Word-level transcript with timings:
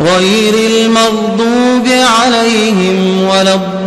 غير 0.00 0.54
المغضوب 0.54 1.88
عليهم 1.88 3.28
ولا 3.28 3.54
الضالين. 3.54 3.86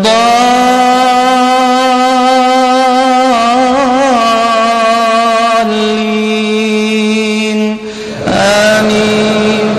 آمين. 8.28 9.76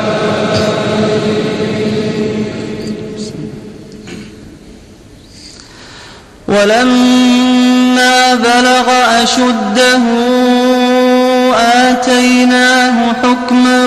ولما 6.48 8.34
بلغ 8.34 8.90
أشده 9.22 10.00
آتيناه 11.56 13.12
حكما 13.22 13.86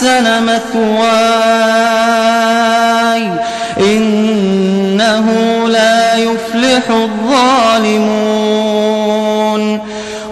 أحسن 0.00 0.42
مثواي. 0.42 0.80
إنه 3.78 5.26
لا 5.68 6.16
يفلح 6.16 6.82
الظالمون. 6.90 8.00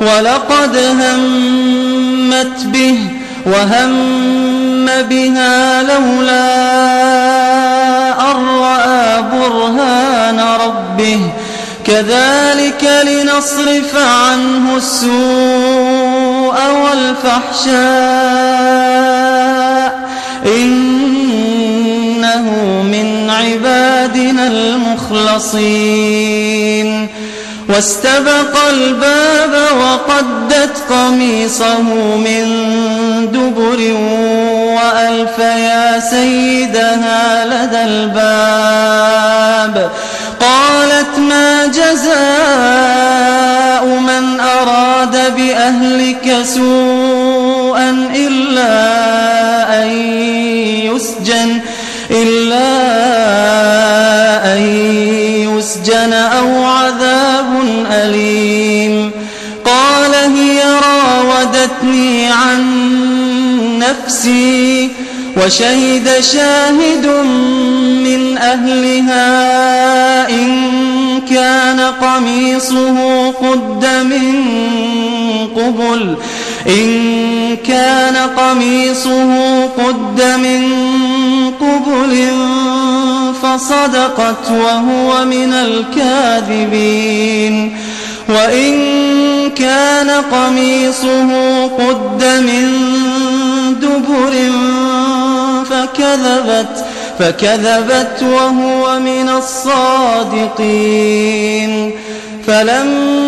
ولقد 0.01 0.77
همت 0.77 2.65
به 2.65 2.99
وهم 3.47 4.87
بها 4.87 5.83
لولا 5.83 6.49
أن 8.31 8.37
رأى 8.61 9.23
برهان 9.23 10.41
ربه. 10.65 11.21
كذلك 11.85 12.91
لنصرف 13.05 13.97
عنه 13.97 14.77
السوء. 14.77 15.68
والفحشاء 16.67 17.79
إنه 20.47 22.43
من 22.83 23.31
عبادنا 23.31 24.47
المخلصين. 24.47 26.09
واستبق 27.69 28.59
الباب 28.71 29.55
وقدت 29.81 30.77
قميصه 30.91 31.83
من 32.17 32.45
دبر 33.33 33.81
وألف 34.77 35.39
يا 35.39 36.01
سيدها 36.01 37.45
لدى 37.45 37.85
الباب. 37.85 39.91
قالت 40.41 41.19
ما 41.19 41.67
جزاء 41.67 43.85
من 43.85 44.41
أراد 44.41 44.88
بأهلك 45.07 46.37
سوءا 46.43 47.91
إلا 48.15 48.73
أن 49.83 49.89
يسجن 50.85 51.61
إلا 52.11 52.69
أن 54.55 54.63
يسجن 55.57 56.13
أو 56.13 56.65
عذاب 56.65 57.47
أليم. 57.93 59.11
قال 59.65 60.15
هي 60.15 60.63
راودتني 60.63 62.27
عن 62.27 62.89
نفسي 63.79 64.91
وشهد 65.37 66.21
شاهد 66.21 67.07
من 68.05 68.39
أهلها 68.39 70.29
إن 70.29 71.21
كان 71.31 71.81
قميصه 71.81 73.29
قد 73.31 73.87
من 74.05 74.35
قبل 75.79 76.17
إن 76.67 77.57
كان 77.57 78.17
قميصه 78.17 79.67
قد 79.67 80.23
من 80.23 80.73
قبل 81.61 82.29
فصدقت 83.43 84.51
وهو 84.51 85.25
من 85.25 85.53
الكاذبين. 85.53 87.55
وإن 88.29 88.75
كان 89.51 90.11
قميصه 90.11 91.67
قد 91.67 92.25
من 92.25 92.75
دبر 93.81 94.33
فكذبت 95.71 96.85
فكذبت 97.19 98.23
وهو 98.23 98.99
من 98.99 99.29
الصادقين. 99.29 100.51
فلما 102.47 103.28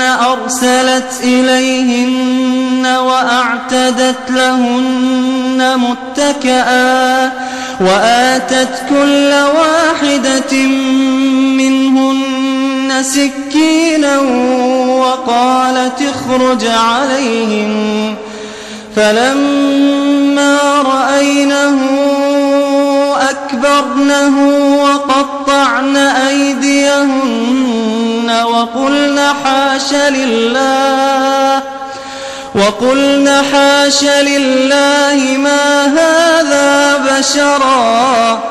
أرسلت 0.00 1.12
إليهن 1.22 2.86
وأعتدت 2.86 4.30
لهن 4.30 5.78
متكئا 5.78 7.32
وآتت 7.80 8.82
كل 8.88 9.32
واحدة 9.32 10.66
منهن 11.56 13.02
سكينا 13.02 14.18
وقالت 14.88 16.02
اخرج 16.02 16.66
عليهم 16.66 18.14
فلما 18.96 20.58
رأينه 20.82 21.78
أكبرنه 23.30 24.36
وقطعن 24.82 25.96
أيديهن 25.96 27.75
وقلن 28.30 29.20
حاش 29.44 29.92
لله 29.92 31.62
وقلن 32.54 33.42
حاش 33.52 34.04
لله 34.04 35.36
ما 35.36 35.84
هذا 35.84 36.96
بشرا 36.96 38.42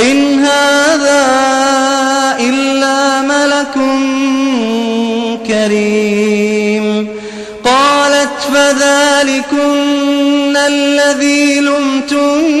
إن 0.00 0.44
هذا 0.44 1.24
إلا 2.40 3.20
ملك 3.20 3.74
كريم. 5.46 7.08
قالت 7.64 8.28
فذلكن 8.54 10.56
الذي 10.56 11.60
لمتنني 11.60 12.60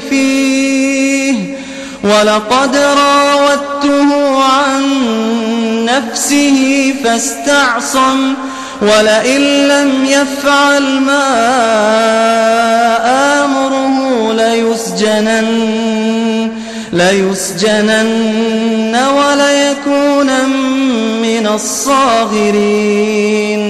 فيه 0.00 1.56
ولقد 2.04 2.76
راودته 2.76 3.62
عن 3.62 3.71
نفسه 5.92 6.58
فاستعصم 7.04 8.34
ولئن 8.82 9.40
لم 9.68 10.04
يفعل 10.04 11.00
ما 11.00 11.28
آمره 13.44 14.32
ليسجنن, 14.32 15.48
ليسجنن 16.92 18.96
وليكون 19.16 20.30
من 21.22 21.46
الصاغرين. 21.54 23.62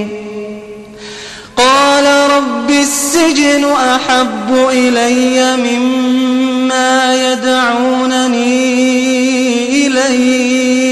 قال 1.57 2.07
رب 2.37 2.71
السجن 2.71 3.65
أحب 3.73 4.69
إلي 4.71 5.57
مما 5.57 7.33
يدعونني 7.33 8.73
إليه. 9.87 10.92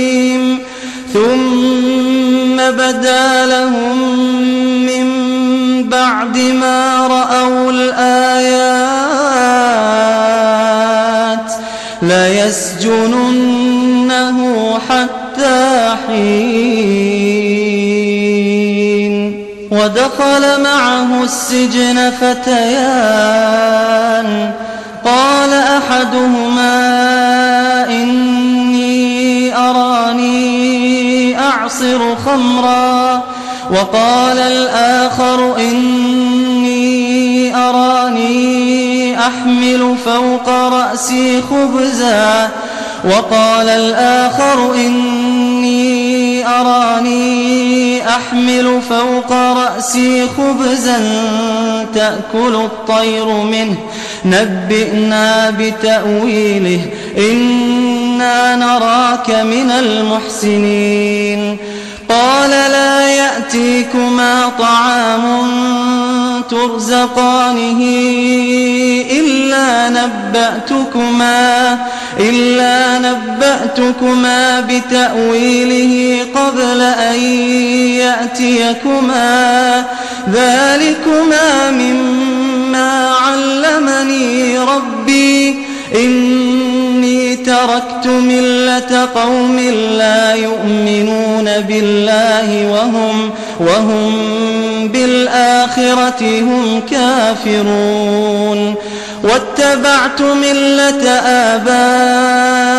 لهم 3.45 3.97
من 4.85 5.07
بعد 5.89 6.37
ما 6.37 7.07
رأوا 7.07 7.71
الآيات 7.71 8.71
ليسجننه 13.01 13.59
حتى 14.89 15.95
حين 16.07 17.01
ودخل 19.71 20.61
معه 20.63 21.23
السجن 21.23 22.11
فتيان 22.21 23.51
قال 25.05 25.53
أحدهما 25.53 26.71
إني 27.89 28.40
أعصر 31.61 32.15
خمرا 32.25 33.23
وقال 33.71 34.37
الآخر 34.37 35.55
إني 35.57 37.55
أراني 37.55 39.19
أحمل 39.19 39.95
فوق 40.05 40.49
رأسي 40.49 41.41
خبزا 41.41 42.49
وقال 43.03 43.69
الآخر 43.69 44.73
إني 44.75 46.47
أراني 46.47 48.07
أحمل 48.09 48.81
فوق 48.89 49.31
رأسي 49.31 50.27
خبزا 50.37 50.99
تأكل 51.95 52.55
الطير 52.55 53.25
منه 53.25 53.75
نبئنا 54.25 55.49
بتأويله 55.49 56.81
نراك 58.55 59.29
من 59.29 59.71
المحسنين. 59.71 61.57
قال 62.09 62.49
لا 62.49 63.09
يأتيكما 63.09 64.51
طعام 64.59 65.51
ترزقانه 66.49 67.81
إلا 69.11 69.89
نبأتكما 69.89 71.77
إلا 72.19 72.99
نبأتكما 72.99 74.59
بتأويله 74.59 76.25
قبل 76.35 76.81
أن 76.81 77.19
يأتيكما. 77.99 79.85
ذلكما 80.33 81.70
تركت 88.03 88.07
ملة 88.07 89.09
قوم 89.15 89.59
لا 89.97 90.33
يؤمنون 90.33 91.45
بالله 91.67 92.71
وهم 92.71 93.31
وهم 93.59 94.11
بالآخرة 94.87 96.39
هم 96.41 96.81
كافرون 96.91 98.75
واتبعت 99.23 100.21
ملة 100.21 101.09
آبائي 101.49 102.71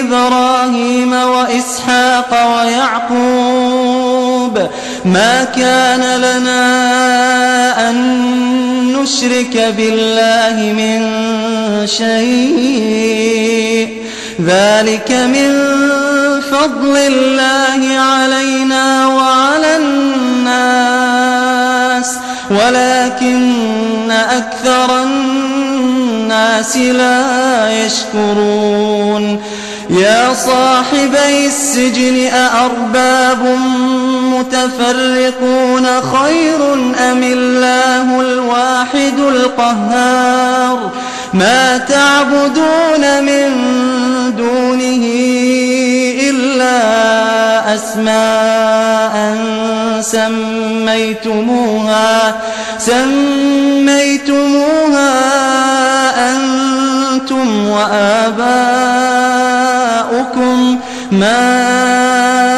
إبراهيم 0.00 1.12
وإسحاق 1.12 2.56
ويعقوب 2.56 3.88
ما 5.04 5.44
كان 5.44 6.20
لنا 6.20 7.90
أن 7.90 8.47
نشرك 9.02 9.74
بالله 9.76 10.72
من 10.72 11.00
شيء. 11.86 13.88
ذلك 14.46 15.12
من 15.12 15.68
فضل 16.50 16.96
الله 16.96 17.98
علينا 17.98 19.06
وعلى 19.06 19.76
الناس. 19.76 20.58
ولكن 22.50 24.10
أكثر 24.10 25.02
الناس 25.02 26.76
لا 26.76 27.84
يشكرون. 27.84 29.42
يا 29.90 30.34
صاحبي 30.46 31.46
السجن 31.46 32.26
أأرباب 32.26 33.56
متفرقون 34.38 35.86
خير 35.86 36.74
أم 37.10 37.22
الله 37.22 38.20
الواحد 38.20 39.18
القهار 39.18 40.90
ما 41.34 41.78
تعبدون 41.78 43.22
من 43.22 43.48
دونه 44.36 45.04
إلا 46.30 46.78
أسماء 47.74 49.36
سميتموها 50.00 51.60
سميتموها 52.78 53.88
أنتم 56.32 57.68
وآباؤكم 57.68 58.98
ما 61.12 62.57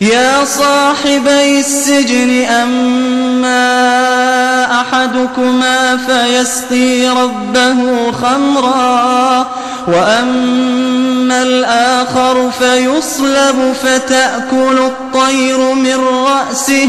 يا 0.00 0.44
صاحبي 0.44 1.60
السجن 1.60 2.44
أما 2.44 3.64
أحدكما 4.80 5.96
فيسقي 5.96 7.08
ربه 7.08 8.12
خمرا 8.12 9.46
وأما 9.88 11.42
الآخر 11.42 12.50
فيصلب 12.50 13.74
فتأكل 13.82 14.78
الطير 14.78 15.74
من 15.74 16.00
رأسه 16.04 16.88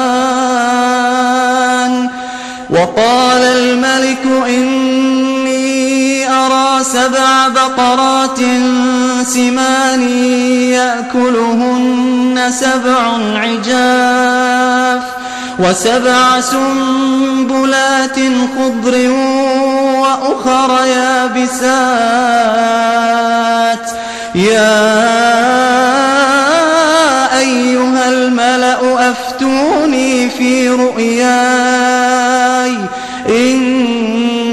وقال 2.70 3.42
الملك 3.42 4.26
إني 4.48 6.30
أرى 6.30 6.84
سبع 6.84 7.48
بقرات 7.48 8.40
سمان 9.28 10.02
يأكلهن 10.72 12.52
سبع 12.52 13.18
عجاف. 13.36 15.21
وسبع 15.60 16.42
سنبلات 16.42 18.16
خضر 18.58 19.10
وأخر 20.02 20.86
يابسات. 20.86 21.72
يا 24.36 24.82
أيها 27.40 28.10
الملأ 28.10 29.10
أفتوني 29.10 30.30
في 30.30 30.70
رؤياي. 30.70 31.12
إن 33.30 33.62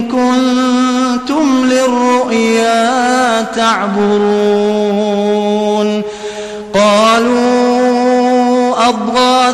كنتم 0.08 1.64
للرؤيا 1.64 3.42
تعبرون. 3.56 4.67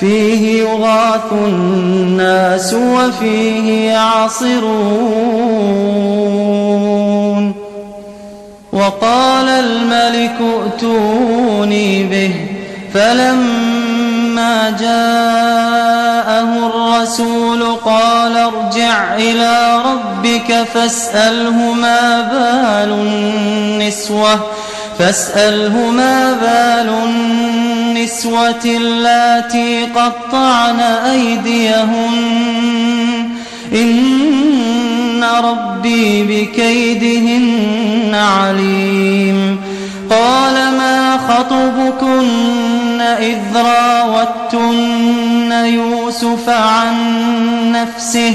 فيه 0.00 0.62
يغاث 0.62 1.32
الناس 1.32 2.74
وفيه 2.74 3.90
يعصرون. 3.90 4.78
وقال 8.72 9.48
الملك 9.48 10.36
ائتوني 10.40 12.02
به 12.04 12.34
فلما 12.94 14.70
جاءه 14.70 16.50
الرسول 16.66 17.62
قال 17.84 18.36
ارجع 18.36 19.14
إلى 19.16 19.82
ربك 19.86 20.66
فاسأله 20.74 21.72
ما 21.72 22.20
بال 22.20 22.92
النسوة. 22.92 24.40
فاسأله 24.98 25.90
ما 25.90 26.32
بال 26.32 26.88
النسوة 27.04 28.64
اللاتي 28.64 29.84
قطعن 29.84 30.80
أيديهن؟ 30.80 32.14
إن 33.72 35.24
ربي 35.44 36.22
بكيدهن 36.22 38.14
عليم. 38.14 39.60
قال 40.10 40.54
ما 40.54 41.18
خطبكن 41.28 43.00
إذ 43.00 43.38
راوتن 43.56 45.52
يوسف 45.52 46.48
عن 46.48 46.94
نفسه؟ 47.72 48.34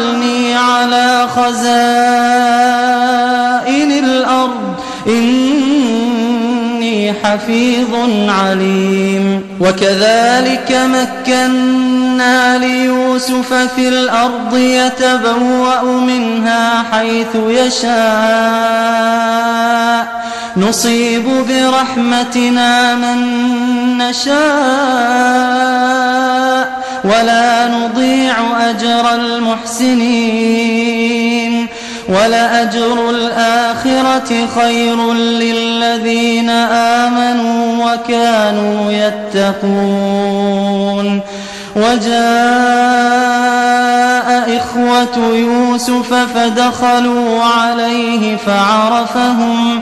خزائن 1.51 1.91
الأرض. 3.91 4.75
إني 5.07 7.13
حفيظ 7.13 7.95
عليم. 8.29 9.43
وكذلك 9.59 10.71
مكنا 10.71 12.57
ليوسف 12.57 13.53
في 13.75 13.87
الأرض 13.87 14.57
يتبوأ 14.57 15.83
منها 15.83 16.83
حيث 16.91 17.35
يشاء. 17.47 17.91
نصيب 20.57 21.23
برحمتنا 21.49 22.95
من 22.95 23.17
نشاء 23.97 24.41
ولا 27.03 27.67
نضيع 27.67 28.33
أجر 28.69 29.15
المحسنين 29.15 30.51
ولأجر 32.09 33.09
الآخرة 33.09 34.47
خير 34.55 35.13
للذين 35.13 36.49
آمنوا 36.99 37.85
وكانوا 37.85 38.91
يتقون 38.91 40.01
وجاء 41.75 42.21
إخوة 44.57 45.35
يوسف 45.35 46.13
فدخلوا 46.13 47.43
عليه 47.43 48.37
فعرفهم 48.37 48.81
فعرفهم 49.01 49.81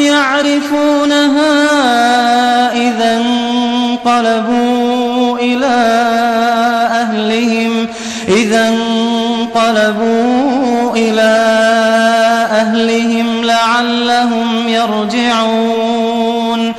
لعلهم 13.81 14.69
يرجعون. 14.69 16.73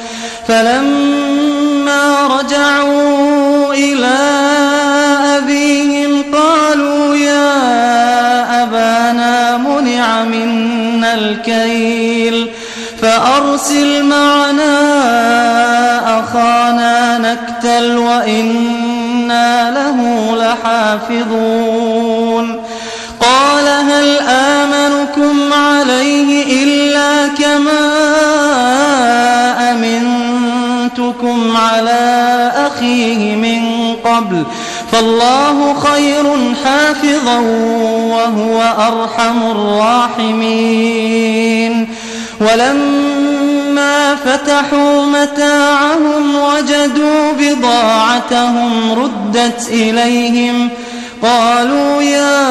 فلما 0.48 2.26
رجعوا 2.26 3.74
إلى 3.74 4.18
أبيهم 5.38 6.24
قالوا 6.32 7.16
يا 7.16 8.62
أبانا 8.62 9.56
منع 9.56 10.24
منا 10.24 11.14
الكيل 11.14 12.50
فأرسل 13.02 14.04
معنا 14.04 14.78
أخانا 16.20 17.18
نكتل 17.18 17.96
وإنا 17.96 19.70
له 19.70 19.98
لحافظون. 20.36 21.91
قبل 34.22 34.44
فالله 34.92 35.74
خير 35.74 36.54
حافظا 36.64 37.38
وهو 38.10 38.62
أرحم 38.78 39.42
الراحمين 40.22 40.92
ولما 42.40 44.16
فتحوا 44.16 45.06
متاعهم 45.06 46.34
وجدوا 46.36 47.32
بضاعتهم 47.40 48.92
ردت 48.92 49.68
إليهم 49.68 50.68
قالوا 51.22 52.02
يا 52.02 52.42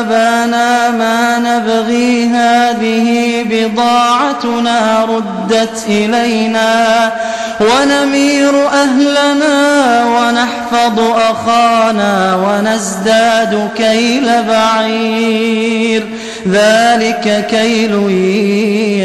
أبانا 0.00 0.90
ما 0.90 1.38
نبغي 1.38 2.26
هذه 2.26 3.42
بضاعتنا 3.50 5.04
ردت 5.04 5.84
إلينا 5.88 7.12
ونمير 7.60 8.66
أهلنا 8.66 10.04
ونحفظ 10.04 11.00
أخانا 11.00 12.36
ونزداد 12.36 13.68
كيل 13.76 14.28
بعير. 14.48 16.06
ذلك 16.48 17.46
كيل 17.50 18.10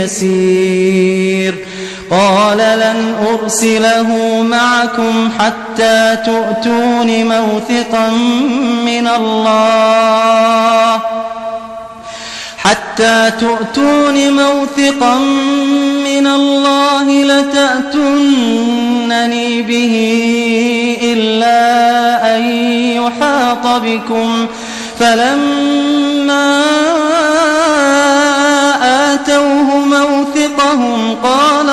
يسير. 0.04 1.56
قال 2.14 2.58
لن 2.58 3.16
أرسله 3.34 4.10
معكم 4.42 5.32
حتى 5.40 6.18
تؤتون 6.26 7.26
موثقا 7.26 8.10
من 8.86 9.08
الله. 9.08 11.00
حتى 12.58 13.32
تؤتون 13.40 14.34
موثقا 14.34 15.16
من 16.06 16.28
الله 16.28 17.24
لتأتونني 17.24 18.62
به 19.62 19.96
إلا 21.02 21.62
أن 22.36 22.42
يحاط 23.02 23.68
بكم. 23.82 24.48
فلما 25.00 26.62
آتوه 28.84 29.78
موثقهم 29.86 31.13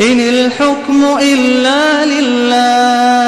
إن 0.00 0.20
الحكم 0.20 1.04
إلا 1.22 2.04
لله. 2.04 3.20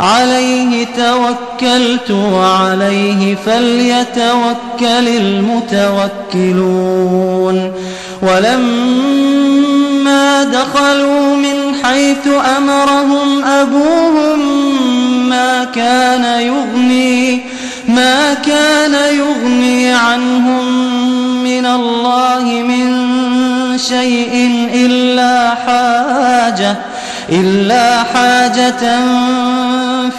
عليه 0.00 0.86
توكلت 0.86 2.10
وعليه 2.10 3.36
فليتوكل 3.46 5.08
المتوكلون. 6.40 7.72
ولما 8.22 9.46
دخلوا 10.44 11.36
من 11.36 11.74
حيث 11.84 12.28
أمرهم 12.58 13.44
أبوهم 13.44 14.38
ما 15.28 15.64
كان 15.64 16.40
يغني 16.40 17.40
ما 17.88 18.34
كان 18.34 18.94
يغني 19.16 19.92
عنهم 19.92 20.64
من 21.44 21.66
الله 21.66 22.44
من 22.44 23.06
شيء 23.76 24.68
إلا 24.74 25.54
حاجة 25.66 26.76
إلا 27.32 28.02
حاجة 28.02 29.00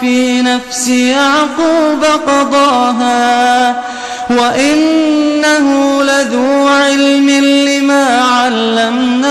في 0.00 0.42
نفس 0.42 0.88
يعقوب 0.88 2.04
قضاها. 2.26 3.82
وإنه 4.30 6.02
لذو 6.02 6.68
علم 6.68 7.30
لما 7.68 8.20
علمناه 8.20 9.28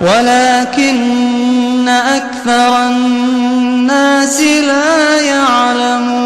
ولكن 0.00 1.88
أكثر 1.88 2.86
الناس 2.86 4.40
لا 4.40 5.20
يعلمون. 5.20 6.25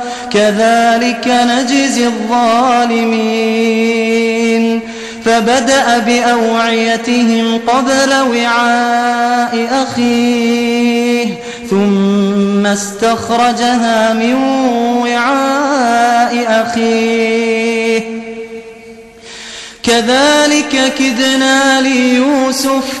كذلك 0.33 1.27
نجزي 1.27 2.07
الظالمين. 2.07 3.51
فبدأ 5.25 5.97
بأوعيتهم 5.97 7.59
قبل 7.67 8.13
وعاء 8.13 9.67
أخيه 9.71 11.27
ثم 11.69 12.65
استخرجها 12.65 14.13
من 14.13 14.33
وعاء 15.03 16.45
أخيه. 16.47 18.01
كذلك 19.83 20.93
كدنا 20.99 21.81
ليوسف 21.81 23.00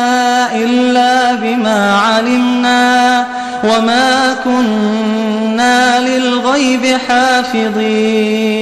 وما 3.71 4.35
كنا 4.43 5.99
للغيب 5.99 6.97
حافظين 7.07 8.61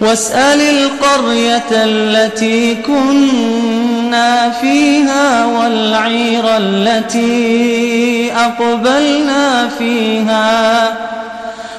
واسأل 0.00 0.60
القرية 0.60 1.70
التي 1.72 2.74
كنا 2.74 4.50
فيها 4.50 5.46
والعير 5.46 6.44
التي 6.56 8.32
أقبلنا 8.36 9.68
فيها 9.78 10.92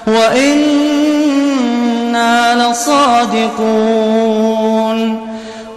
وإنا 0.07 1.33
لصادقون 2.71 4.13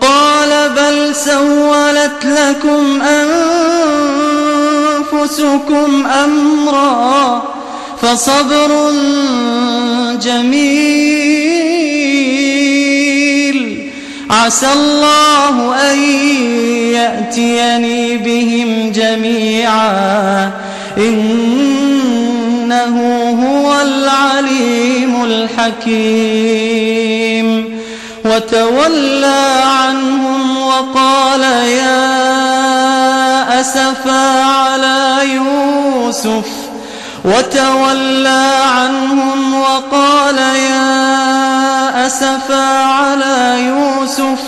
قال 0.00 0.70
بل 0.76 1.14
سولت 1.14 2.24
لكم 2.24 3.02
أنفسكم 5.12 6.06
أمرا 6.24 7.42
فصبر 8.02 8.92
جميل. 10.22 10.76
عسى 14.30 14.72
الله 14.72 15.74
أن 15.92 15.98
يأتيني 16.92 18.16
بهم 18.16 18.92
جميعا. 18.92 20.50
إنه 20.98 21.36
هو 23.42 23.80
العليم 23.82 25.24
الحكيم. 25.24 26.66
وتولى 28.24 29.62
عنهم 29.62 30.58
وقال 30.58 31.42
يا 31.42 32.55
أسفا 33.60 34.44
على 34.44 35.18
يوسف 35.34 36.48
وتولى 37.24 38.52
عنهم 38.76 39.60
وقال 39.60 40.38
يا 40.38 42.06
أسفا 42.06 42.84
على 42.84 43.64
يوسف 43.66 44.40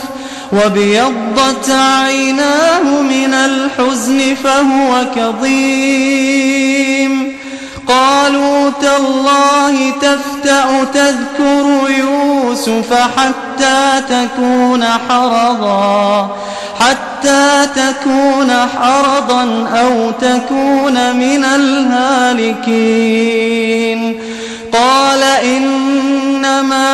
وبيضت 0.53 1.71
عيناه 1.71 2.83
من 3.03 3.35
الحزن 3.35 4.35
فهو 4.44 5.05
كظيم. 5.16 6.68
قالوا 7.88 8.71
تالله 8.81 9.90
تفتأ 9.90 10.85
تذكر 10.94 11.90
يوسف 11.99 12.92
حتى 12.92 14.03
تكون 14.09 14.85
حرضا. 14.85 16.37
حتى 16.81 17.67
تكون 17.77 18.51
حرضا 18.51 19.69
أو 19.75 20.11
تكون 20.11 21.17
من 21.17 21.45
الهالكين. 21.45 23.09
قال 24.73 25.23
إنما 25.23 26.88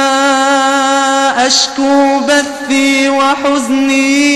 أشكو 1.46 2.20
بثي 2.20 3.08
وحزني 3.08 4.26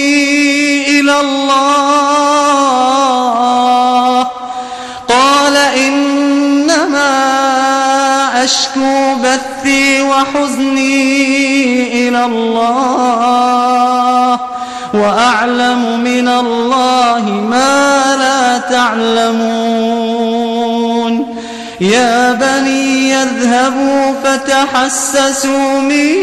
إلى 1.00 1.20
الله. 1.20 1.58
قال 5.08 5.56
إنما 5.56 7.14
أشكو 8.44 9.14
بثي 9.14 10.02
وحزني 10.02 10.88
إلى 12.08 12.24
الله. 12.24 13.47
وأعلم 15.00 16.00
من 16.00 16.28
الله 16.28 17.24
ما 17.50 18.16
لا 18.18 18.58
تعلمون. 18.58 19.78
يا 21.80 22.32
بني 22.32 23.10
يذهبوا 23.10 24.14
فتحسسوا 24.24 25.80
من 25.80 26.22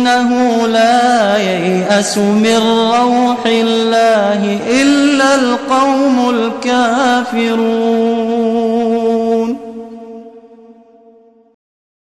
إنه 0.00 0.66
لا 0.66 1.36
ييأس 1.36 2.18
من 2.18 2.56
روح 2.92 3.46
الله 3.46 4.58
إلا 4.82 5.34
القوم 5.34 6.30
الكافرون. 6.30 8.29